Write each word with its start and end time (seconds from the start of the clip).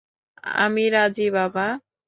আমি 0.57 0.83
রাজি, 0.89 1.25
বাবা। 1.37 1.65